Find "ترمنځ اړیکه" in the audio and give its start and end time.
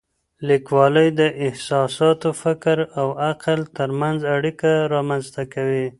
3.77-4.71